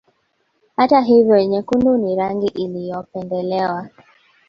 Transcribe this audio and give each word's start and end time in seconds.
Hata 0.75 1.01
hivyo 1.01 1.43
nyekundu 1.45 1.97
ni 1.97 2.15
rangi 2.15 2.47
iliyopendelewa 2.47 3.89